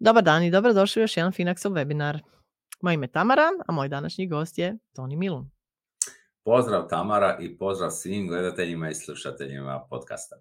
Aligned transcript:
Dobar 0.00 0.24
dan 0.24 0.42
i 0.42 0.50
dobrodošli 0.50 1.00
u 1.00 1.02
još 1.02 1.16
jedan 1.16 1.32
Finaxov 1.32 1.72
webinar. 1.72 2.18
Moje 2.80 2.94
ime 2.94 3.06
je 3.06 3.12
Tamara, 3.12 3.48
a 3.66 3.72
moj 3.72 3.88
današnji 3.88 4.28
gost 4.28 4.58
je 4.58 4.78
Toni 4.94 5.16
Milun. 5.16 5.50
Pozdrav 6.44 6.88
Tamara 6.88 7.38
i 7.40 7.58
pozdrav 7.58 7.90
svim 7.90 8.28
gledateljima 8.28 8.90
i 8.90 8.94
slušateljima 8.94 9.86
podcasta. 9.90 10.36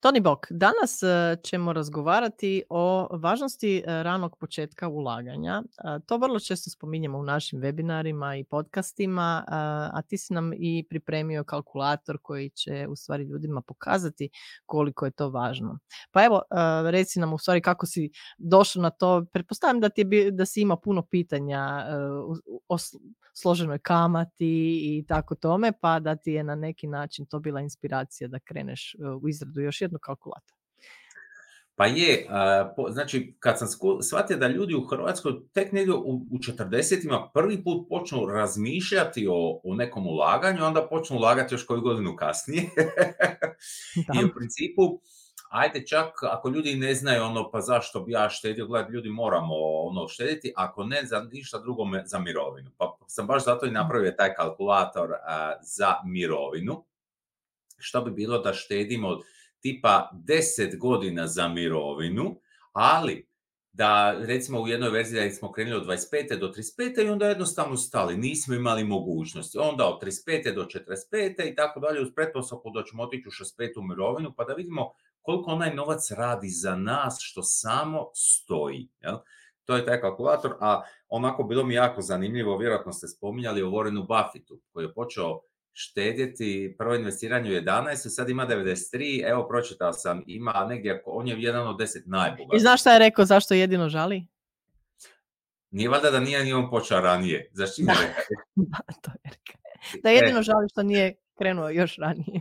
Toni 0.00 0.20
Bok, 0.20 0.46
danas 0.50 1.02
e, 1.02 1.36
ćemo 1.42 1.72
razgovarati 1.72 2.62
o 2.68 3.08
važnosti 3.16 3.76
e, 3.76 4.02
ranog 4.02 4.36
početka 4.38 4.88
ulaganja. 4.88 5.62
E, 5.62 6.00
to 6.06 6.16
vrlo 6.18 6.40
često 6.40 6.70
spominjemo 6.70 7.18
u 7.18 7.22
našim 7.22 7.60
webinarima 7.60 8.40
i 8.40 8.44
podcastima, 8.44 9.44
a 9.92 10.02
ti 10.02 10.18
si 10.18 10.34
nam 10.34 10.52
i 10.56 10.86
pripremio 10.90 11.44
kalkulator 11.44 12.18
koji 12.22 12.50
će 12.50 12.86
u 12.90 12.96
stvari 12.96 13.24
ljudima 13.24 13.62
pokazati 13.62 14.28
koliko 14.66 15.04
je 15.04 15.10
to 15.10 15.30
važno. 15.30 15.78
Pa 16.10 16.24
evo, 16.24 16.42
reci 16.90 17.20
nam 17.20 17.32
u 17.32 17.38
stvari 17.38 17.60
kako 17.60 17.86
si 17.86 18.10
došao 18.38 18.82
na 18.82 18.90
to. 18.90 19.24
Pretpostavljam 19.32 19.80
da, 19.80 19.88
ti 19.88 20.04
je, 20.10 20.30
da 20.30 20.46
si 20.46 20.60
imao 20.60 20.80
puno 20.80 21.02
pitanja 21.02 21.86
o 22.68 22.76
složenoj 23.34 23.78
kamati 23.78 24.80
i 24.82 25.04
tako 25.08 25.34
tome, 25.34 25.72
pa 25.80 26.00
da 26.00 26.16
ti 26.16 26.32
je 26.32 26.44
na 26.44 26.54
neki 26.54 26.86
način 26.86 27.26
to 27.26 27.40
bila 27.40 27.60
inspiracija 27.60 28.28
da 28.28 28.38
kreneš 28.38 28.96
u 29.22 29.28
izradu 29.28 29.60
još 29.60 29.82
jednog 29.86 30.00
kalkulatora. 30.00 30.56
Pa 31.76 31.86
je, 31.86 32.26
znači 32.90 33.36
kad 33.38 33.58
sam 33.58 33.68
shvatio 34.02 34.36
da 34.36 34.48
ljudi 34.48 34.74
u 34.74 34.86
Hrvatskoj 34.86 35.32
tek 35.52 35.72
negdje 35.72 35.94
u, 35.94 36.14
u 36.30 36.38
40 36.38 37.28
prvi 37.34 37.64
put 37.64 37.88
počnu 37.88 38.26
razmišljati 38.26 39.26
o, 39.30 39.60
o 39.64 39.74
nekom 39.74 40.06
ulaganju, 40.06 40.64
onda 40.64 40.88
počnu 40.88 41.16
ulagati 41.16 41.54
još 41.54 41.66
koju 41.66 41.80
godinu 41.80 42.16
kasnije. 42.16 42.62
I 44.20 44.24
u 44.24 44.34
principu, 44.36 45.00
ajde 45.50 45.86
čak 45.86 46.22
ako 46.22 46.48
ljudi 46.48 46.74
ne 46.74 46.94
znaju 46.94 47.22
ono 47.22 47.50
pa 47.50 47.60
zašto 47.60 48.00
bi 48.00 48.12
ja 48.12 48.28
štedio, 48.28 48.66
gledaj 48.66 48.90
ljudi 48.90 49.10
moramo 49.10 49.54
ono 49.88 50.08
štediti, 50.08 50.52
ako 50.56 50.84
ne 50.84 51.04
za 51.04 51.20
ništa 51.32 51.58
drugo 51.58 51.82
za 52.04 52.18
mirovinu. 52.18 52.70
Pa 52.76 52.98
sam 53.06 53.26
baš 53.26 53.44
zato 53.44 53.66
i 53.66 53.70
napravio 53.70 54.10
taj 54.10 54.34
kalkulator 54.34 55.10
za 55.62 55.94
mirovinu. 56.04 56.84
Što 57.78 58.00
bi 58.00 58.10
bilo 58.10 58.38
da 58.38 58.52
štedimo 58.52 59.18
tipa 59.66 60.10
10 60.26 60.78
godina 60.78 61.26
za 61.26 61.48
mirovinu, 61.48 62.40
ali 62.72 63.26
da 63.72 64.16
recimo 64.18 64.60
u 64.60 64.68
jednoj 64.68 64.90
verziji 64.90 65.28
da 65.28 65.30
smo 65.30 65.52
krenuli 65.52 65.76
od 65.76 65.86
25. 65.86 66.38
do 66.38 66.48
35. 66.48 67.06
i 67.06 67.08
onda 67.08 67.28
jednostavno 67.28 67.76
stali, 67.76 68.16
nismo 68.16 68.54
imali 68.54 68.84
mogućnosti. 68.84 69.58
Onda 69.58 69.86
od 69.86 70.02
35. 70.02 70.54
do 70.54 70.64
45. 70.64 71.52
i 71.52 71.54
tako 71.54 71.80
dalje 71.80 72.02
uz 72.02 72.08
pretpostavku 72.14 72.70
da 72.70 72.84
ćemo 72.84 73.02
otići 73.02 73.28
u 73.28 73.30
65. 73.30 73.78
u 73.78 73.82
mirovinu 73.82 74.34
pa 74.36 74.44
da 74.44 74.54
vidimo 74.54 74.90
koliko 75.22 75.50
onaj 75.50 75.74
novac 75.74 76.10
radi 76.10 76.48
za 76.48 76.76
nas 76.76 77.18
što 77.20 77.42
samo 77.42 78.10
stoji. 78.14 78.88
Jel? 79.00 79.16
To 79.64 79.76
je 79.76 79.86
taj 79.86 80.00
kalkulator, 80.00 80.54
a 80.60 80.82
onako 81.08 81.42
bilo 81.42 81.64
mi 81.64 81.74
jako 81.74 82.02
zanimljivo, 82.02 82.58
vjerojatno 82.58 82.92
ste 82.92 83.08
spominjali 83.08 83.62
o 83.62 83.70
Warrenu 83.70 84.06
Buffettu 84.06 84.60
koji 84.72 84.84
je 84.84 84.94
počeo 84.94 85.40
štedjeti, 85.78 86.74
prvo 86.78 86.94
investiranje 86.94 87.50
u 87.50 87.54
11, 87.54 88.08
sad 88.08 88.30
ima 88.30 88.46
93, 88.46 89.30
evo 89.30 89.48
pročitao 89.48 89.92
sam, 89.92 90.22
ima 90.26 90.66
negdje, 90.68 91.02
on 91.06 91.28
je 91.28 91.36
jedan 91.38 91.68
od 91.68 91.78
deset 91.78 92.02
najbogatijih. 92.06 92.56
I 92.56 92.60
znaš 92.60 92.80
šta 92.80 92.92
je 92.92 92.98
rekao, 92.98 93.24
zašto 93.24 93.54
jedino 93.54 93.88
žali? 93.88 94.26
Nije 95.70 95.88
valjda 95.88 96.10
da 96.10 96.20
nije 96.20 96.44
ni 96.44 96.52
on 96.52 96.70
počeo 96.70 97.00
ranije. 97.00 97.50
Zašto 97.52 97.82
da. 97.82 97.92
da, 98.72 98.78
to 99.02 99.10
je 99.10 99.30
rekao. 99.30 99.56
Da 100.02 100.10
jedino 100.10 100.42
žali 100.42 100.68
što 100.72 100.82
nije 100.82 101.14
krenuo 101.38 101.68
još 101.68 101.96
ranije. 101.96 102.26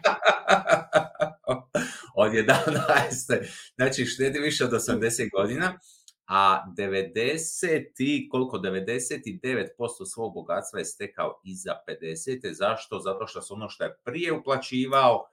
od 2.22 2.31
11. 2.31 3.72
Znači 3.75 4.05
štedi 4.05 4.39
više 4.39 4.66
od 4.66 4.72
80 4.72 5.31
godina, 5.31 5.80
a 6.27 6.65
90 6.77 7.85
i 7.99 8.29
koliko 8.29 8.57
99% 8.57 9.67
svog 10.05 10.33
bogatstva 10.33 10.79
je 10.79 10.85
stekao 10.85 11.41
iza 11.43 11.73
50. 12.01 12.53
Zašto? 12.53 12.99
Zato 12.99 13.27
što 13.27 13.41
se 13.41 13.53
ono 13.53 13.69
što 13.69 13.83
je 13.83 13.97
prije 14.03 14.33
uplaćivao 14.33 15.25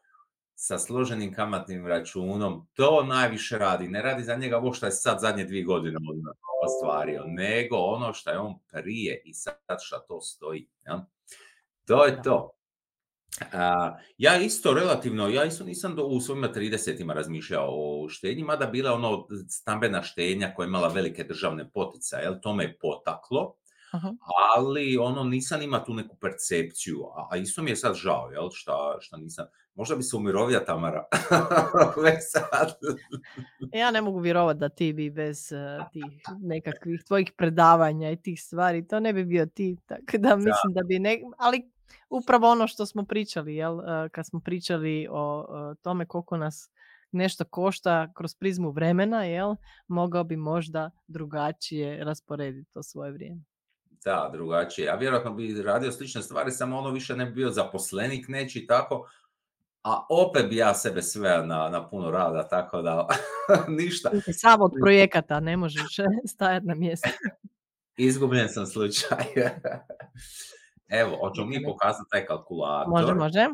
sa 0.54 0.78
složenim 0.78 1.34
kamatnim 1.34 1.86
računom, 1.86 2.66
to 2.72 3.04
najviše 3.04 3.58
radi. 3.58 3.88
Ne 3.88 4.02
radi 4.02 4.22
za 4.22 4.36
njega 4.36 4.56
ovo 4.56 4.72
što 4.72 4.86
je 4.86 4.92
sad 4.92 5.20
zadnje 5.20 5.44
dvije 5.44 5.64
godine 5.64 5.98
ostvario, 6.64 7.24
nego 7.26 7.76
ono 7.76 8.12
što 8.12 8.30
je 8.30 8.38
on 8.38 8.54
prije 8.72 9.22
i 9.24 9.34
sad 9.34 9.78
što 9.80 9.98
to 9.98 10.20
stoji. 10.20 10.68
Ja? 10.84 11.06
To 11.86 12.04
je 12.04 12.22
to 12.22 12.61
ja 14.18 14.36
isto 14.36 14.74
relativno, 14.74 15.28
ja 15.28 15.44
isto 15.44 15.64
nisam 15.64 15.96
do, 15.96 16.04
u 16.04 16.20
svojima 16.20 16.48
30 16.48 17.12
razmišljao 17.12 17.68
o 17.70 18.08
štednji, 18.08 18.44
mada 18.44 18.66
bila 18.66 18.92
ono 18.92 19.26
stambena 19.48 20.02
štenja 20.02 20.52
koja 20.54 20.64
je 20.64 20.68
imala 20.68 20.88
velike 20.88 21.24
državne 21.24 21.70
poticaje, 21.70 22.24
jel, 22.24 22.34
to 22.42 22.54
me 22.54 22.64
je 22.64 22.78
potaklo, 22.78 23.54
ali 24.56 24.96
ono 24.96 25.24
nisam 25.24 25.62
ima 25.62 25.84
tu 25.84 25.94
neku 25.94 26.16
percepciju, 26.16 27.04
a, 27.30 27.36
isto 27.36 27.62
mi 27.62 27.70
je 27.70 27.76
sad 27.76 27.94
žao, 27.94 28.30
jel, 28.30 28.48
šta, 28.52 28.96
šta 29.00 29.16
nisam, 29.16 29.46
možda 29.74 29.96
bi 29.96 30.02
se 30.02 30.16
umirovio 30.16 30.60
Tamara, 30.60 31.04
sad. 32.32 32.74
ja 33.72 33.90
ne 33.90 34.02
mogu 34.02 34.18
vjerovati 34.18 34.58
da 34.60 34.68
ti 34.68 34.92
bi 34.92 35.10
bez 35.10 35.52
uh, 35.52 35.86
tih 35.92 36.04
nekakvih 36.40 37.04
tvojih 37.04 37.32
predavanja 37.36 38.10
i 38.10 38.22
tih 38.22 38.42
stvari, 38.42 38.86
to 38.86 39.00
ne 39.00 39.12
bi 39.12 39.24
bio 39.24 39.46
ti, 39.46 39.76
tako 39.86 40.18
da 40.18 40.36
mislim 40.36 40.72
da, 40.74 40.80
da 40.80 40.86
bi, 40.86 40.98
ne, 40.98 41.20
ali 41.38 41.72
upravo 42.10 42.50
ono 42.50 42.66
što 42.66 42.86
smo 42.86 43.04
pričali, 43.04 43.54
jel? 43.54 43.80
E, 43.80 44.08
kad 44.08 44.26
smo 44.26 44.40
pričali 44.40 45.08
o 45.10 45.46
tome 45.82 46.06
koliko 46.06 46.36
nas 46.36 46.70
nešto 47.12 47.44
košta 47.44 48.12
kroz 48.14 48.34
prizmu 48.34 48.70
vremena, 48.70 49.24
jel? 49.24 49.54
mogao 49.88 50.24
bi 50.24 50.36
možda 50.36 50.90
drugačije 51.06 52.04
rasporediti 52.04 52.72
to 52.72 52.82
svoje 52.82 53.12
vrijeme. 53.12 53.40
Da, 54.04 54.30
drugačije. 54.32 54.90
A 54.90 54.94
vjerojatno 54.94 55.34
bi 55.34 55.62
radio 55.62 55.92
slične 55.92 56.22
stvari, 56.22 56.50
samo 56.50 56.78
ono 56.78 56.90
više 56.90 57.16
ne 57.16 57.26
bi 57.26 57.32
bio 57.32 57.50
zaposlenik 57.50 58.28
neći 58.28 58.66
tako, 58.66 59.08
a 59.82 60.06
opet 60.10 60.48
bi 60.48 60.56
ja 60.56 60.74
sebe 60.74 61.02
sve 61.02 61.46
na, 61.46 61.68
na 61.68 61.88
puno 61.88 62.10
rada, 62.10 62.48
tako 62.48 62.82
da 62.82 63.06
ništa. 63.78 64.10
Samo 64.32 64.64
od 64.64 64.72
projekata 64.80 65.40
ne 65.40 65.56
možeš 65.56 65.96
stajati 66.34 66.66
na 66.66 66.74
mjestu. 66.74 67.08
Izgubljen 67.96 68.48
sam 68.48 68.66
slučaj. 68.66 69.24
Evo, 70.92 71.16
hoćemo 71.16 71.46
mi 71.46 71.64
pokazati 71.64 72.10
taj 72.10 72.26
kalkulator. 72.26 72.88
Može, 72.88 73.14
može. 73.14 73.48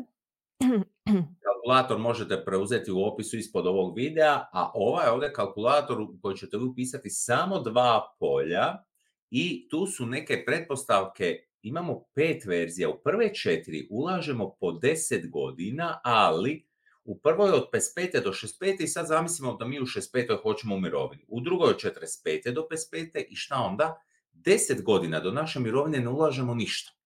Kalkulator 1.45 1.97
možete 1.97 2.45
preuzeti 2.45 2.91
u 2.91 3.03
opisu 3.03 3.37
ispod 3.37 3.67
ovog 3.67 3.97
videa, 3.97 4.45
a 4.53 4.71
ovaj 4.73 5.07
ovdje 5.07 5.33
kalkulator 5.33 6.01
u 6.01 6.19
koji 6.21 6.37
ćete 6.37 6.57
upisati 6.57 7.09
samo 7.09 7.59
dva 7.59 8.15
polja 8.19 8.83
i 9.29 9.67
tu 9.69 9.87
su 9.87 10.05
neke 10.05 10.43
pretpostavke 10.45 11.45
imamo 11.61 12.03
pet 12.13 12.45
verzija. 12.45 12.89
U 12.89 13.01
prve 13.03 13.33
četiri 13.33 13.87
ulažemo 13.91 14.55
po 14.59 14.71
deset 14.71 15.29
godina, 15.29 15.99
ali 16.03 16.67
u 17.03 17.19
prvoj 17.19 17.51
od 17.51 17.67
55. 17.73 18.23
do 18.23 18.29
65. 18.31 18.83
i 18.83 18.87
sad 18.87 19.07
zamislimo 19.07 19.53
da 19.53 19.65
mi 19.65 19.79
u 19.79 19.85
65. 19.85 20.41
hoćemo 20.41 20.75
u 20.75 20.79
mirovini. 20.79 21.25
U 21.27 21.41
drugoj 21.41 21.69
od 21.69 21.77
45. 21.83 22.53
do 22.53 22.67
55. 22.71 23.25
i 23.29 23.35
šta 23.35 23.55
onda? 23.55 24.01
10 24.33 24.83
godina 24.83 25.19
do 25.19 25.31
naše 25.31 25.59
mirovine 25.59 25.99
ne 25.99 26.09
ulažemo 26.09 26.53
ništa. 26.53 26.98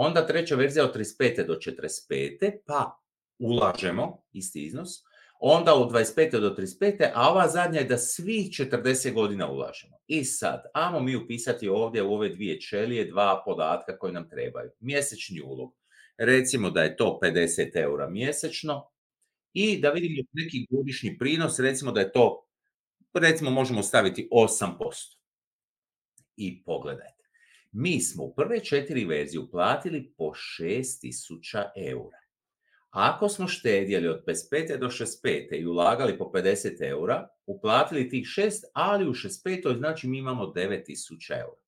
Onda 0.00 0.26
treća 0.26 0.54
verzija 0.54 0.84
od 0.84 0.96
35. 0.96 1.46
do 1.46 1.54
45. 1.54 2.50
pa 2.66 3.00
ulažemo 3.38 4.22
isti 4.32 4.64
iznos. 4.64 4.88
Onda 5.40 5.74
od 5.74 5.92
25. 5.92 6.40
do 6.40 6.54
35. 6.54 7.10
a 7.14 7.30
ova 7.30 7.48
zadnja 7.48 7.80
je 7.80 7.86
da 7.86 7.98
svih 7.98 8.46
40 8.46 9.14
godina 9.14 9.50
ulažemo. 9.50 9.96
I 10.06 10.24
sad, 10.24 10.62
ajmo 10.74 11.00
mi 11.00 11.16
upisati 11.16 11.68
ovdje 11.68 12.02
u 12.02 12.12
ove 12.14 12.28
dvije 12.28 12.60
čelije 12.60 13.10
dva 13.10 13.42
podatka 13.44 13.98
koji 13.98 14.12
nam 14.12 14.28
trebaju. 14.28 14.70
Mjesečni 14.80 15.40
ulog. 15.40 15.74
Recimo 16.18 16.70
da 16.70 16.82
je 16.82 16.96
to 16.96 17.18
50 17.22 17.76
eura 17.76 18.08
mjesečno 18.08 18.90
i 19.52 19.80
da 19.80 19.90
vidimo 19.90 20.28
neki 20.32 20.66
godišnji 20.70 21.18
prinos, 21.18 21.58
recimo 21.58 21.92
da 21.92 22.00
je 22.00 22.12
to, 22.12 22.46
recimo 23.14 23.50
možemo 23.50 23.82
staviti 23.82 24.28
8%. 24.32 25.16
I 26.36 26.62
pogledajte 26.64 27.27
mi 27.80 28.00
smo 28.00 28.24
u 28.24 28.34
prve 28.34 28.60
četiri 28.60 29.04
verzije 29.04 29.40
uplatili 29.40 30.12
po 30.16 30.24
6000 30.24 31.64
eura. 31.90 32.18
Ako 32.90 33.28
smo 33.28 33.48
štedjeli 33.48 34.08
od 34.08 34.24
55. 34.26 34.78
do 34.78 34.86
65. 34.86 35.60
i 35.60 35.66
ulagali 35.66 36.18
po 36.18 36.24
50 36.34 36.88
eura, 36.88 37.28
uplatili 37.46 38.08
tih 38.08 38.24
6, 38.24 38.50
ali 38.72 39.08
u 39.08 39.12
65. 39.12 39.78
znači 39.78 40.08
mi 40.08 40.18
imamo 40.18 40.44
9000 40.44 41.40
eura. 41.40 41.62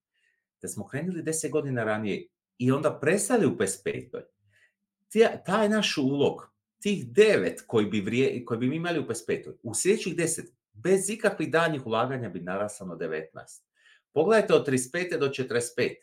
Da 0.63 0.69
smo 0.69 0.87
krenuli 0.87 1.23
10 1.23 1.51
godina 1.51 1.85
ranije 1.85 2.27
i 2.59 2.73
onda 2.73 2.99
prestali 3.01 3.47
u 3.47 3.57
55. 3.57 5.45
Taj 5.47 5.69
naš 5.69 5.99
ulog, 5.99 6.53
tih 6.81 7.07
9 7.07 7.67
koji 7.67 7.87
bi, 7.87 8.45
koji 8.45 8.59
bi 8.59 8.69
mi 8.69 8.77
imali 8.77 8.99
u 8.99 9.03
55. 9.03 9.53
u 9.63 9.75
sljedećih 9.75 10.17
10, 10.17 10.43
bez 10.73 11.11
ikakvih 11.11 11.51
danjih 11.51 11.87
ulaganja 11.87 12.29
bi 12.29 12.41
naraslo 12.41 12.87
na 12.87 12.95
19. 12.95 13.70
Pogledajte 14.13 14.55
od 14.55 14.69
35. 14.69 15.19
do 15.19 15.29
45. 15.29 15.95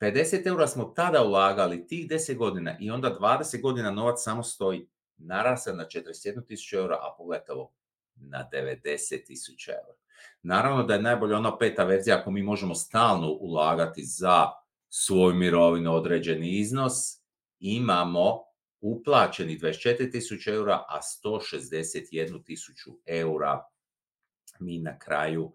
50 0.00 0.46
eura 0.46 0.66
smo 0.66 0.84
tada 0.84 1.24
ulagali 1.24 1.86
tih 1.86 2.08
10 2.08 2.36
godina 2.36 2.76
i 2.80 2.90
onda 2.90 3.16
20 3.20 3.60
godina 3.60 3.90
novac 3.90 4.22
samo 4.22 4.42
stoji. 4.42 4.88
Narasa 5.16 5.72
na 5.72 5.84
41 5.84 6.46
tisuću 6.46 6.76
eura, 6.76 6.94
a 6.94 7.14
pogledajte 7.18 7.52
ovo, 7.52 7.72
na 8.14 8.48
90 8.52 9.26
tisuća 9.26 9.72
eura. 9.72 9.98
Naravno 10.42 10.82
da 10.82 10.94
je 10.94 11.02
najbolja 11.02 11.36
ona 11.36 11.58
peta 11.58 11.84
verzija 11.84 12.18
ako 12.18 12.30
mi 12.30 12.42
možemo 12.42 12.74
stalno 12.74 13.30
ulagati 13.30 14.04
za 14.04 14.46
svoju 14.88 15.34
mirovinu 15.34 15.94
određeni 15.94 16.58
iznos, 16.58 16.92
imamo 17.60 18.38
uplaćeni 18.80 19.58
24.000 19.58 20.54
eura, 20.54 20.84
a 20.88 21.00
161.000 21.24 22.96
eura 23.06 23.64
mi 24.60 24.78
na 24.78 24.98
kraju 24.98 25.52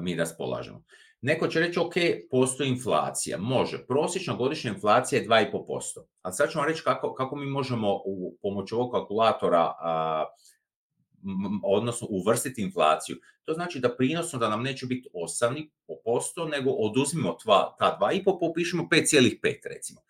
mi 0.00 0.14
raspolažemo. 0.14 0.82
Neko 1.20 1.48
će 1.48 1.60
reći, 1.60 1.78
ok, 1.78 1.94
postoji 2.30 2.68
inflacija. 2.68 3.38
Može. 3.38 3.86
Prosječna 3.86 4.34
godišnja 4.34 4.70
inflacija 4.70 5.20
je 5.20 5.28
2,5%. 5.28 6.04
A 6.22 6.32
sad 6.32 6.50
ću 6.50 6.58
vam 6.58 6.68
reći 6.68 6.82
kako, 6.82 7.14
kako 7.14 7.36
mi 7.36 7.46
možemo 7.46 7.94
u 8.04 8.36
pomoću 8.42 8.76
ovog 8.76 8.92
kalkulatora 8.92 9.72
odnosno 11.64 12.06
uvrstiti 12.10 12.62
inflaciju. 12.62 13.16
To 13.44 13.52
znači 13.52 13.80
da 13.80 13.96
prinosno 13.96 14.38
da 14.38 14.48
nam 14.48 14.62
neće 14.62 14.86
biti 14.86 15.08
8%, 15.14 16.50
nego 16.50 16.70
oduzmimo 16.70 17.36
tva, 17.42 17.76
ta 17.78 17.98
2,5, 18.00 18.38
popišemo 18.40 18.88
5,5 18.92 19.58
recimo. 19.64 20.00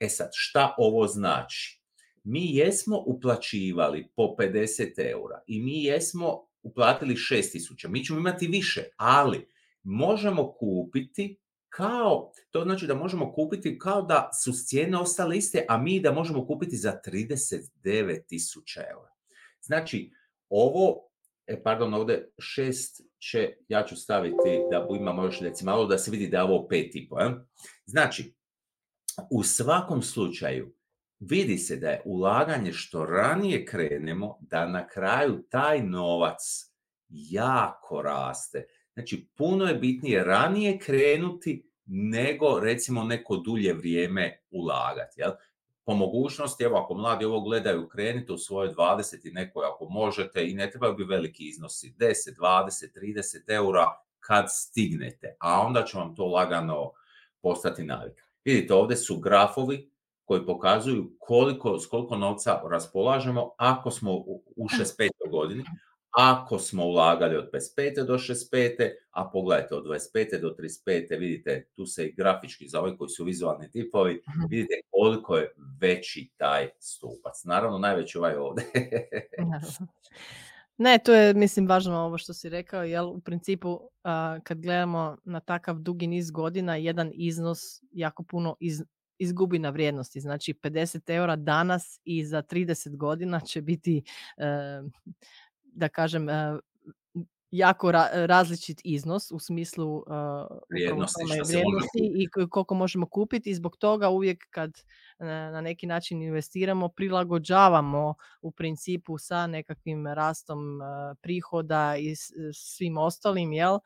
E 0.00 0.08
sad, 0.08 0.28
šta 0.32 0.74
ovo 0.78 1.06
znači? 1.06 1.82
Mi 2.24 2.56
jesmo 2.56 3.02
uplaćivali 3.06 4.08
po 4.16 4.22
50 4.38 5.10
eura 5.10 5.42
i 5.46 5.60
mi 5.60 5.84
jesmo 5.84 6.46
uplatili 6.62 7.14
6000. 7.14 7.88
Mi 7.88 8.04
ćemo 8.04 8.18
imati 8.18 8.46
više, 8.46 8.84
ali 8.96 9.48
možemo 9.82 10.52
kupiti 10.52 11.38
kao, 11.68 12.32
to 12.50 12.62
znači 12.62 12.86
da 12.86 12.94
možemo 12.94 13.32
kupiti 13.32 13.78
kao 13.78 14.02
da 14.02 14.30
su 14.44 14.52
cijene 14.52 14.98
ostale 14.98 15.36
iste, 15.36 15.66
a 15.68 15.78
mi 15.78 16.00
da 16.00 16.12
možemo 16.12 16.46
kupiti 16.46 16.76
za 16.76 17.00
39.000 17.06 18.82
eura. 18.90 19.12
Znači, 19.60 20.12
ovo, 20.48 21.08
e, 21.46 21.62
pardon, 21.62 21.94
ovdje 21.94 22.32
šest 22.38 23.00
će, 23.18 23.56
ja 23.68 23.86
ću 23.86 23.96
staviti 23.96 24.60
da 24.70 24.86
imamo 25.00 25.24
još 25.24 25.40
decimalo 25.40 25.86
da 25.86 25.98
se 25.98 26.10
vidi 26.10 26.28
da 26.28 26.36
je 26.36 26.42
ovo 26.42 26.68
pet 26.68 26.94
i 26.94 27.08
Znači, 27.84 28.34
u 29.30 29.42
svakom 29.42 30.02
slučaju, 30.02 30.74
vidi 31.30 31.58
se 31.58 31.76
da 31.76 31.90
je 31.90 32.02
ulaganje 32.04 32.72
što 32.72 33.06
ranije 33.06 33.66
krenemo, 33.66 34.38
da 34.40 34.66
na 34.66 34.86
kraju 34.86 35.42
taj 35.50 35.82
novac 35.82 36.40
jako 37.08 38.02
raste. 38.02 38.66
Znači, 38.94 39.28
puno 39.36 39.64
je 39.64 39.74
bitnije 39.74 40.24
ranije 40.24 40.78
krenuti 40.78 41.68
nego 41.86 42.60
recimo 42.60 43.04
neko 43.04 43.36
dulje 43.36 43.74
vrijeme 43.74 44.40
ulagati. 44.50 45.20
Jel? 45.20 45.30
Po 45.84 45.94
mogućnosti, 45.94 46.64
evo 46.64 46.76
ako 46.76 46.94
mladi 46.94 47.24
ovo 47.24 47.40
gledaju, 47.40 47.88
krenite 47.88 48.32
u 48.32 48.38
svoje 48.38 48.74
20 48.74 49.28
i 49.28 49.32
nekoj 49.32 49.66
ako 49.66 49.88
možete 49.88 50.50
i 50.50 50.54
ne 50.54 50.70
trebaju 50.70 50.94
bi 50.94 51.04
veliki 51.04 51.48
iznosi, 51.48 51.94
10, 51.98 52.12
20, 52.40 52.98
30 53.00 53.54
eura 53.54 53.86
kad 54.20 54.44
stignete, 54.48 55.36
a 55.40 55.60
onda 55.60 55.84
će 55.84 55.98
vam 55.98 56.14
to 56.14 56.26
lagano 56.26 56.92
postati 57.40 57.84
navika. 57.84 58.22
Vidite, 58.44 58.74
ovdje 58.74 58.96
su 58.96 59.20
grafovi 59.20 59.91
koji 60.24 60.46
pokazuju 60.46 61.16
koliko, 61.18 61.78
s 61.78 61.86
koliko 61.86 62.16
novca 62.16 62.60
raspolažemo 62.70 63.50
ako 63.56 63.90
smo 63.90 64.12
u 64.56 64.66
65. 64.78 65.08
godini, 65.30 65.64
ako 66.10 66.58
smo 66.58 66.86
ulagali 66.86 67.36
od 67.36 67.50
25. 67.52 68.06
do 68.06 68.14
65. 68.14 68.90
a 69.10 69.30
pogledajte 69.32 69.74
od 69.74 69.84
25. 69.84 70.40
do 70.40 70.54
35. 70.58 71.18
vidite 71.18 71.66
tu 71.74 71.86
se 71.86 72.06
i 72.06 72.14
grafički 72.14 72.68
za 72.68 72.80
ove 72.80 72.96
koji 72.96 73.08
su 73.08 73.24
vizualni 73.24 73.70
tipovi, 73.70 74.22
vidite 74.50 74.74
koliko 74.90 75.36
je 75.36 75.54
veći 75.80 76.30
taj 76.36 76.68
stupac. 76.78 77.44
Naravno 77.44 77.78
najveći 77.78 78.18
ovaj 78.18 78.36
ovdje. 78.36 78.64
Ne, 80.78 80.98
to 81.04 81.14
je, 81.14 81.34
mislim, 81.34 81.66
važno 81.68 81.98
ovo 81.98 82.18
što 82.18 82.34
si 82.34 82.48
rekao, 82.48 82.84
jer 82.84 83.02
u 83.02 83.20
principu 83.20 83.80
kad 84.42 84.60
gledamo 84.60 85.16
na 85.24 85.40
takav 85.40 85.78
dugi 85.78 86.06
niz 86.06 86.30
godina, 86.30 86.76
jedan 86.76 87.10
iznos 87.14 87.58
jako 87.92 88.22
puno 88.22 88.56
iz, 88.60 88.82
izgubi 89.22 89.58
na 89.58 89.70
vrijednosti. 89.70 90.20
Znači 90.20 90.54
50 90.54 91.10
eura 91.10 91.36
danas 91.36 92.00
i 92.04 92.24
za 92.24 92.42
30 92.42 92.96
godina 92.96 93.40
će 93.40 93.62
biti, 93.62 94.02
da 95.64 95.88
kažem, 95.88 96.28
jako 97.52 97.92
različit 98.12 98.80
iznos 98.84 99.30
u 99.30 99.38
smislu 99.38 99.96
uh, 99.96 100.04
vrijednosti, 100.70 101.22
vrijednosti 101.48 102.12
i 102.14 102.28
koliko 102.50 102.74
možemo 102.74 103.06
kupiti 103.06 103.50
i 103.50 103.54
zbog 103.54 103.76
toga 103.76 104.08
uvijek 104.08 104.46
kad 104.50 104.72
na 105.26 105.60
neki 105.60 105.86
način 105.86 106.22
investiramo 106.22 106.88
prilagođavamo 106.88 108.14
u 108.42 108.50
principu 108.50 109.18
sa 109.18 109.46
nekakvim 109.46 110.06
rastom 110.06 110.80
prihoda 111.22 111.96
i 111.98 112.14
svim 112.54 112.98
ostalim 112.98 113.52
jel 113.52 113.78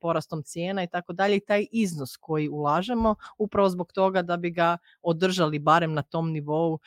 porastom 0.00 0.42
cijena 0.42 0.82
i 0.82 0.86
tako 0.86 1.12
dalje 1.12 1.40
taj 1.40 1.66
iznos 1.72 2.16
koji 2.16 2.48
ulažemo 2.48 3.14
upravo 3.38 3.68
zbog 3.68 3.92
toga 3.92 4.22
da 4.22 4.36
bi 4.36 4.50
ga 4.50 4.78
održali 5.02 5.58
barem 5.58 5.92
na 5.92 6.02
tom 6.02 6.32
nivou 6.32 6.78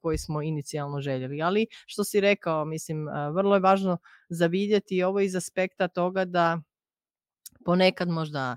koji 0.00 0.18
smo 0.18 0.42
inicijalno 0.42 1.00
željeli. 1.00 1.42
Ali 1.42 1.66
što 1.86 2.04
si 2.04 2.20
rekao 2.20 2.64
mislim 2.64 3.08
vrlo 3.34 3.56
je 3.56 3.60
važno 3.60 3.98
zavidjeti 4.28 5.02
ovo 5.02 5.20
iz 5.20 5.36
aspekta 5.36 5.88
toga 5.88 6.24
da 6.24 6.60
ponekad 7.64 8.08
možda 8.08 8.56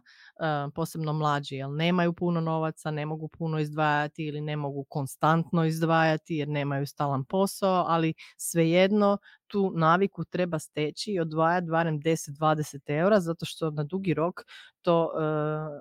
posebno 0.75 1.13
mlađi, 1.13 1.55
jer 1.55 1.69
nemaju 1.69 2.13
puno 2.13 2.41
novaca, 2.41 2.91
ne 2.91 3.05
mogu 3.05 3.27
puno 3.27 3.59
izdvajati 3.59 4.25
ili 4.25 4.41
ne 4.41 4.55
mogu 4.55 4.83
konstantno 4.89 5.65
izdvajati 5.65 6.35
jer 6.35 6.47
nemaju 6.47 6.87
stalan 6.87 7.25
posao, 7.25 7.85
ali 7.87 8.13
svejedno 8.37 9.17
tu 9.53 9.71
naviku 9.75 10.25
treba 10.25 10.59
steći 10.59 11.11
i 11.11 11.19
odvajati 11.19 11.67
barem 11.67 12.01
10-20 12.01 12.79
eura 12.87 13.19
zato 13.19 13.45
što 13.45 13.71
na 13.71 13.83
dugi 13.83 14.13
rok 14.13 14.41
to 14.81 15.11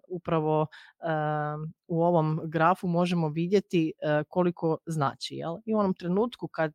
upravo 0.08 0.66
u 1.86 2.02
ovom 2.02 2.40
grafu 2.44 2.86
možemo 2.86 3.28
vidjeti 3.28 3.92
koliko 4.28 4.78
znači. 4.86 5.34
Jel? 5.34 5.56
I 5.64 5.74
u 5.74 5.78
onom 5.78 5.94
trenutku 5.94 6.48
kad 6.48 6.72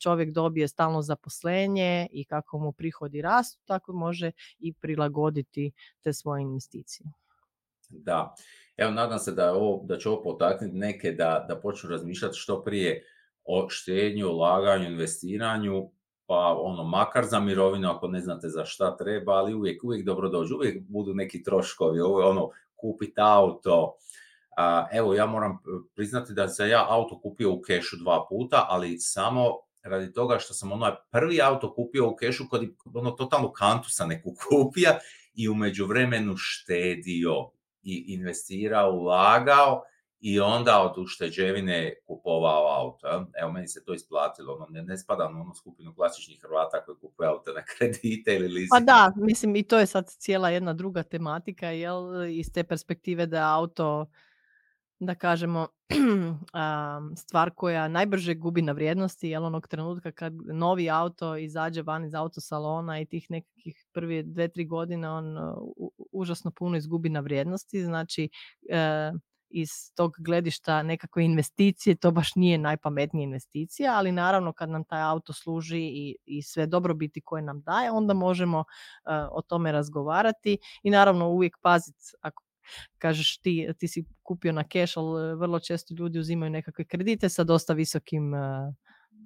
čovjek 0.00 0.30
dobije 0.30 0.68
stalno 0.68 1.02
zaposlenje 1.02 2.08
i 2.10 2.24
kako 2.24 2.58
mu 2.58 2.72
prihodi 2.72 3.22
rastu, 3.22 3.60
tako 3.64 3.92
može 3.92 4.32
i 4.58 4.72
prilagoditi 4.72 5.72
te 6.02 6.12
svoje 6.12 6.42
investicije. 6.42 7.06
Da, 7.88 8.34
evo 8.76 8.90
nadam 8.90 9.18
se 9.18 9.32
da, 9.32 9.52
ovo, 9.52 9.84
da 9.86 9.98
će 9.98 10.08
ovo 10.08 10.22
potaknuti 10.22 10.76
neke 10.76 11.12
da, 11.12 11.44
da 11.48 11.60
počnu 11.60 11.90
razmišljati 11.90 12.36
što 12.36 12.64
prije 12.64 13.04
o 13.44 13.66
štenju, 13.70 14.28
ulaganju, 14.28 14.90
investiranju, 14.90 15.90
pa 16.28 16.56
ono, 16.60 16.84
makar 16.84 17.24
za 17.24 17.40
mirovinu 17.40 17.90
ako 17.90 18.08
ne 18.08 18.20
znate 18.20 18.48
za 18.48 18.64
šta 18.64 18.96
treba, 18.96 19.32
ali 19.32 19.54
uvijek, 19.54 19.84
uvijek 19.84 20.04
dobro 20.04 20.28
dođu, 20.28 20.54
uvijek 20.56 20.82
budu 20.88 21.14
neki 21.14 21.42
troškovi, 21.42 22.00
ovo 22.00 22.20
je 22.20 22.26
ono, 22.26 22.50
kupiti 22.76 23.20
auto, 23.20 23.94
a, 24.56 24.86
evo 24.92 25.14
ja 25.14 25.26
moram 25.26 25.58
priznati 25.94 26.32
da 26.32 26.48
sam 26.48 26.68
ja 26.68 26.86
auto 26.88 27.20
kupio 27.20 27.52
u 27.52 27.60
kešu 27.60 27.96
dva 27.96 28.26
puta, 28.28 28.66
ali 28.68 28.98
samo 28.98 29.50
radi 29.82 30.12
toga 30.12 30.38
što 30.38 30.54
sam 30.54 30.72
onaj 30.72 30.92
prvi 31.10 31.40
auto 31.42 31.74
kupio 31.74 32.08
u 32.08 32.16
kešu 32.16 32.44
kod 32.50 32.62
ono 32.94 33.10
totalno 33.10 33.52
kantu 33.52 33.90
sa 33.90 34.06
neku 34.06 34.34
kupio 34.48 34.90
i 35.34 35.48
u 35.48 35.54
međuvremenu 35.54 36.34
štedio 36.36 37.50
i 37.82 38.04
investirao, 38.08 38.92
ulagao 38.92 39.82
i 40.20 40.40
onda 40.40 40.82
od 40.82 40.98
ušteđevine 40.98 41.94
kupovao 42.06 42.84
auto. 42.84 43.26
Evo, 43.40 43.52
meni 43.52 43.68
se 43.68 43.84
to 43.84 43.94
isplatilo. 43.94 44.54
Ono, 44.54 44.66
ne, 44.70 44.82
ne 44.82 44.98
spadam 44.98 45.38
u 45.38 45.42
onu 45.42 45.54
skupinu 45.54 45.94
klasičnih 45.94 46.40
Hrvata 46.42 46.84
koji 46.84 46.96
kupuju 46.96 47.28
auto 47.28 47.52
na 47.52 47.62
kredite 47.78 48.34
ili 48.34 48.48
leasing. 48.48 48.70
Pa 48.70 48.80
da, 48.80 49.12
mislim 49.16 49.56
i 49.56 49.62
to 49.62 49.78
je 49.78 49.86
sad 49.86 50.06
cijela 50.08 50.50
jedna 50.50 50.72
druga 50.72 51.02
tematika, 51.02 51.66
jel, 51.66 52.24
iz 52.30 52.52
te 52.52 52.64
perspektive 52.64 53.26
da 53.26 53.54
auto 53.54 54.06
da 55.00 55.14
kažemo, 55.14 55.66
stvar 57.22 57.50
koja 57.54 57.88
najbrže 57.88 58.34
gubi 58.34 58.62
na 58.62 58.72
vrijednosti, 58.72 59.28
jel 59.28 59.44
onog 59.44 59.68
trenutka 59.68 60.12
kad 60.12 60.32
novi 60.52 60.90
auto 60.90 61.36
izađe 61.36 61.82
van 61.82 62.04
iz 62.04 62.14
autosalona 62.14 63.00
i 63.00 63.06
tih 63.06 63.30
nekih 63.30 63.86
prvi 63.92 64.22
dve, 64.22 64.48
tri 64.48 64.64
godine 64.64 65.10
on 65.10 65.36
užasno 66.12 66.50
puno 66.50 66.76
izgubi 66.76 67.08
na 67.08 67.20
vrijednosti, 67.20 67.84
znači 67.84 68.28
e, 68.70 69.12
iz 69.50 69.70
tog 69.94 70.16
gledišta 70.18 70.82
nekakve 70.82 71.24
investicije, 71.24 71.96
to 71.96 72.10
baš 72.10 72.34
nije 72.34 72.58
najpametnija 72.58 73.24
investicija, 73.24 73.92
ali 73.94 74.12
naravno 74.12 74.52
kad 74.52 74.68
nam 74.68 74.84
taj 74.84 75.02
auto 75.02 75.32
služi 75.32 75.78
i, 75.78 76.16
i 76.24 76.42
sve 76.42 76.66
dobrobiti 76.66 77.20
koje 77.20 77.42
nam 77.42 77.60
daje, 77.60 77.90
onda 77.90 78.14
možemo 78.14 78.58
e, 78.60 78.64
o 79.30 79.42
tome 79.42 79.72
razgovarati 79.72 80.58
i 80.82 80.90
naravno 80.90 81.28
uvijek 81.28 81.56
paziti 81.62 82.04
ako 82.20 82.44
kažeš 82.98 83.38
ti, 83.38 83.68
ti 83.78 83.88
si 83.88 84.04
kupio 84.22 84.52
na 84.52 84.64
cash, 84.72 84.98
ali 84.98 85.36
vrlo 85.36 85.60
često 85.60 85.94
ljudi 85.94 86.18
uzimaju 86.18 86.50
nekakve 86.50 86.84
kredite 86.84 87.28
sa 87.28 87.44
dosta 87.44 87.72
visokim 87.72 88.34
e, 88.34 88.38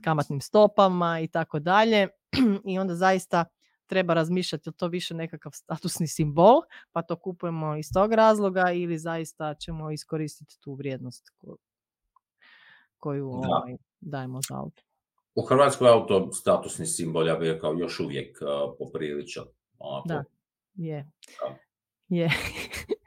kamatnim 0.05 0.41
stopama 0.41 1.21
i 1.21 1.29
tako 1.29 1.59
dalje. 1.59 2.09
I 2.73 2.79
onda 2.79 2.95
zaista 2.95 3.45
treba 3.93 4.15
razmišljati 4.15 4.69
je 4.69 4.73
to 4.73 4.89
više 4.89 5.15
nekakav 5.15 5.53
statusni 5.53 6.07
simbol, 6.07 6.61
pa 6.93 7.03
to 7.03 7.17
kupujemo 7.17 7.77
iz 7.77 7.87
tog 7.95 8.13
razloga 8.13 8.71
ili 8.75 8.99
zaista 8.99 9.55
ćemo 9.55 9.91
iskoristiti 9.91 10.61
tu 10.61 10.75
vrijednost 10.75 11.29
koju 12.99 13.29
ovaj, 13.29 13.77
dajemo 14.01 14.41
za 14.49 14.59
auto. 14.59 14.83
U 15.35 15.43
Hrvatskoj 15.43 15.89
auto 15.89 16.33
statusni 16.33 16.87
simbol, 16.87 17.27
ja 17.27 17.37
bih 17.37 17.51
rekao, 17.51 17.75
još 17.75 18.01
uvijek 18.01 18.39
uh, 18.41 18.75
popriličan 18.79 19.45
Da, 20.05 20.25
je. 20.75 21.11
Je. 22.09 22.31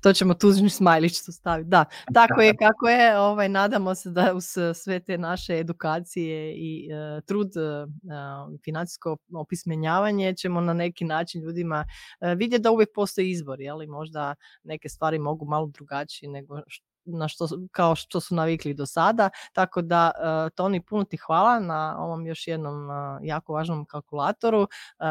to 0.00 0.12
ćemo 0.12 0.34
tužni 0.34 0.70
smajlić 0.70 1.24
tu 1.24 1.32
staviti. 1.32 1.68
Da, 1.70 1.84
tako 2.14 2.40
je 2.40 2.56
kako 2.56 2.88
je. 2.88 3.18
Ovaj, 3.18 3.48
nadamo 3.48 3.94
se 3.94 4.10
da 4.10 4.34
uz 4.34 4.44
sve 4.74 5.00
te 5.00 5.18
naše 5.18 5.58
edukacije 5.58 6.54
i 6.56 6.88
uh, 6.92 7.24
trud, 7.24 7.52
uh, 7.56 8.58
financijsko 8.64 9.16
opismenjavanje 9.34 10.34
ćemo 10.34 10.60
na 10.60 10.74
neki 10.74 11.04
način 11.04 11.42
ljudima 11.42 11.84
uh, 12.20 12.32
vidjeti 12.38 12.62
da 12.62 12.70
uvijek 12.70 12.88
postoji 12.94 13.30
izbor, 13.30 13.60
jeli 13.60 13.86
možda 13.86 14.34
neke 14.64 14.88
stvari 14.88 15.18
mogu 15.18 15.46
malo 15.46 15.66
drugačije 15.66 16.30
nego 16.30 16.60
što 16.66 16.87
na 17.08 17.28
što, 17.28 17.48
kao 17.70 17.94
što 17.94 18.20
su 18.20 18.34
navikli 18.34 18.74
do 18.74 18.86
sada. 18.86 19.30
Tako 19.52 19.82
da, 19.82 20.10
uh, 20.16 20.52
Toni, 20.54 20.84
puno 20.84 21.04
ti 21.04 21.16
hvala 21.16 21.60
na 21.60 21.96
ovom 21.98 22.26
još 22.26 22.46
jednom 22.46 22.90
uh, 22.90 23.18
jako 23.22 23.52
važnom 23.52 23.84
kalkulatoru. 23.84 24.60
Uh, 24.60 24.68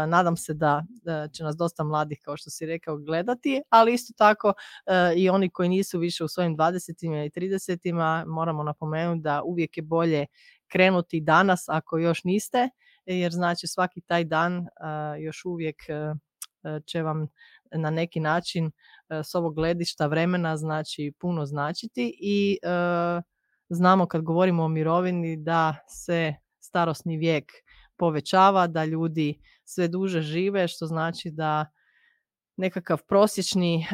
nadam 0.07 0.37
se 0.37 0.53
da 0.53 0.83
će 1.33 1.43
nas 1.43 1.55
dosta 1.57 1.83
mladih, 1.83 2.19
kao 2.23 2.37
što 2.37 2.49
si 2.49 2.65
rekao, 2.65 2.97
gledati, 2.97 3.61
ali 3.69 3.93
isto 3.93 4.13
tako 4.17 4.53
i 5.15 5.29
oni 5.29 5.49
koji 5.49 5.69
nisu 5.69 5.99
više 5.99 6.23
u 6.23 6.27
svojim 6.27 6.57
20. 6.57 7.25
i 7.25 7.29
30. 7.29 8.25
moramo 8.27 8.63
napomenuti 8.63 9.21
da 9.21 9.41
uvijek 9.43 9.77
je 9.77 9.83
bolje 9.83 10.25
krenuti 10.67 11.21
danas 11.21 11.69
ako 11.69 11.97
još 11.97 12.23
niste, 12.23 12.69
jer 13.05 13.31
znači 13.31 13.67
svaki 13.67 14.01
taj 14.01 14.23
dan 14.23 14.67
još 15.19 15.45
uvijek 15.45 15.75
će 16.85 17.01
vam 17.01 17.27
na 17.71 17.89
neki 17.89 18.19
način 18.19 18.71
s 19.09 19.35
ovog 19.35 19.55
gledišta 19.55 20.07
vremena 20.07 20.57
znači 20.57 21.13
puno 21.19 21.45
značiti 21.45 22.17
i 22.21 22.57
znamo 23.69 24.07
kad 24.07 24.21
govorimo 24.21 24.63
o 24.63 24.67
mirovini 24.67 25.37
da 25.37 25.75
se 25.87 26.33
starosni 26.59 27.17
vijek 27.17 27.51
povećava, 27.97 28.67
da 28.67 28.85
ljudi 28.85 29.39
sve 29.63 29.87
duže 29.87 30.21
žive, 30.21 30.67
što 30.67 30.85
znači 30.85 31.31
da 31.31 31.65
nekakav 32.57 32.99
prosječni 33.07 33.85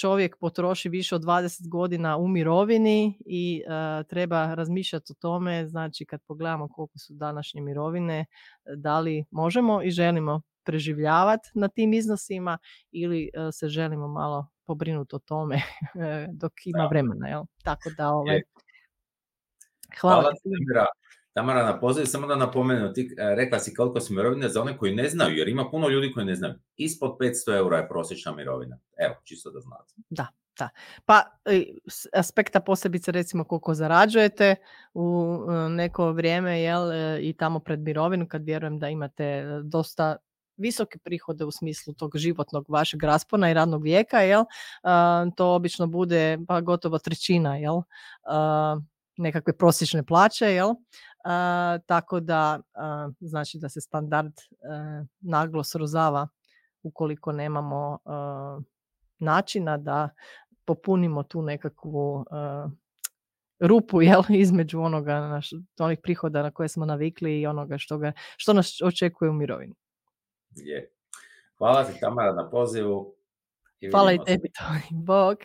čovjek 0.00 0.36
potroši 0.40 0.88
više 0.88 1.14
od 1.14 1.22
20 1.22 1.68
godina 1.68 2.16
u 2.16 2.28
mirovini 2.28 3.18
i 3.26 3.62
treba 4.08 4.54
razmišljati 4.54 5.12
o 5.12 5.20
tome, 5.20 5.66
znači 5.68 6.04
kad 6.04 6.20
pogledamo 6.26 6.68
koliko 6.68 6.98
su 6.98 7.14
današnje 7.14 7.60
mirovine, 7.60 8.26
da 8.76 9.00
li 9.00 9.24
možemo 9.30 9.82
i 9.82 9.90
želimo 9.90 10.40
preživljavati 10.64 11.48
na 11.54 11.68
tim 11.68 11.92
iznosima 11.92 12.58
ili 12.90 13.30
se 13.52 13.68
želimo 13.68 14.08
malo 14.08 14.48
pobrinuti 14.66 15.16
o 15.16 15.18
tome 15.18 15.62
dok 16.40 16.52
ima 16.64 16.86
vremena. 16.86 17.28
Jel? 17.28 17.42
Tako 17.64 17.90
da 17.96 18.08
ovaj, 18.08 18.40
hvala, 20.00 20.22
hvala 20.22 20.34
Tamara. 20.42 20.86
Tamara 21.32 21.64
na 21.64 21.80
poziv, 21.80 22.04
samo 22.04 22.26
da 22.26 22.36
napomenu, 22.36 22.92
ti 22.92 23.14
e, 23.18 23.34
rekla 23.34 23.58
si 23.58 23.74
koliko 23.74 24.00
su 24.00 24.14
mirovine 24.14 24.48
za 24.48 24.62
one 24.62 24.78
koji 24.78 24.94
ne 24.94 25.08
znaju, 25.08 25.36
jer 25.36 25.48
ima 25.48 25.70
puno 25.70 25.88
ljudi 25.88 26.12
koji 26.12 26.26
ne 26.26 26.34
znaju. 26.34 26.54
Ispod 26.76 27.16
500 27.20 27.56
eura 27.56 27.76
je 27.76 27.88
prosječna 27.88 28.34
mirovina. 28.34 28.78
Evo, 28.98 29.14
čisto 29.24 29.50
da 29.50 29.60
znate. 29.60 29.94
Da, 30.10 30.26
da. 30.58 30.68
Pa 31.06 31.22
s 31.88 32.06
aspekta 32.12 32.60
posebice 32.60 33.12
recimo 33.12 33.44
koliko 33.44 33.74
zarađujete 33.74 34.56
u 34.94 35.38
e, 35.50 35.68
neko 35.68 36.12
vrijeme 36.12 36.62
jel, 36.62 36.92
e, 36.92 37.18
i 37.22 37.32
tamo 37.32 37.60
pred 37.60 37.80
mirovinu 37.80 38.26
kad 38.28 38.44
vjerujem 38.44 38.78
da 38.78 38.88
imate 38.88 39.44
dosta 39.64 40.16
visoke 40.60 40.98
prihode 40.98 41.44
u 41.44 41.50
smislu 41.50 41.94
tog 41.94 42.16
životnog 42.16 42.64
vašeg 42.68 43.02
raspona 43.02 43.50
i 43.50 43.54
radnog 43.54 43.82
vijeka, 43.82 44.20
jel, 44.20 44.44
to 45.36 45.54
obično 45.54 45.86
bude 45.86 46.38
pa 46.48 46.60
gotovo 46.60 46.98
trećina, 46.98 47.56
jel, 47.56 47.82
nekakve 49.16 49.56
prosječne 49.56 50.06
plaće, 50.06 50.46
jel, 50.46 50.74
tako 51.86 52.20
da 52.20 52.60
znači 53.20 53.58
da 53.58 53.68
se 53.68 53.80
standard 53.80 54.32
e, 54.32 54.44
naglo 55.20 55.64
srozava 55.64 56.28
ukoliko 56.82 57.32
nemamo 57.32 57.98
načina 59.18 59.76
da 59.76 60.08
popunimo 60.64 61.22
tu 61.22 61.42
nekakvu 61.42 62.26
rupu 63.60 64.02
jel, 64.02 64.22
između 64.44 64.80
onoga 64.80 65.20
naš, 65.20 65.50
onih 65.78 65.98
prihoda 66.02 66.42
na 66.42 66.50
koje 66.50 66.68
smo 66.68 66.86
navikli 66.86 67.40
i 67.40 67.46
onoga 67.46 67.78
što, 67.78 67.98
ga, 67.98 68.12
što 68.36 68.52
nas 68.52 68.82
očekuje 68.82 69.30
u 69.30 69.32
mirovini. 69.32 69.74
Je. 70.56 70.90
Hvala 71.58 71.84
ti 71.84 72.00
Tamara 72.00 72.32
na 72.32 72.50
pozivu. 72.50 73.14
I 73.80 73.90
Hvala 73.90 74.12
i 74.12 74.18
tebi, 74.26 74.50
Bog. 74.90 75.38